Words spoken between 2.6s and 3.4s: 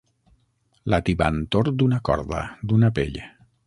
d'una pell.